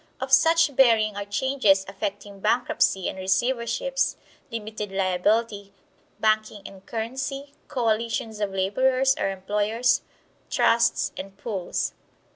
Of 0.19 0.31
such 0.33 0.75
bearing 0.75 1.15
are 1.15 1.25
changes 1.25 1.85
affecting 1.87 2.39
bankruptcy 2.39 3.07
and 3.07 3.19
receiverships, 3.19 4.15
limited 4.51 4.91
liability, 4.91 5.73
banking 6.19 6.63
and 6.65 6.83
currency, 6.87 7.53
coalitions 7.67 8.39
of 8.39 8.49
laborers 8.51 9.15
or 9.19 9.29
employers, 9.29 10.01
trusts 10.49 11.11
and 11.15 11.37
pools. 11.37 11.93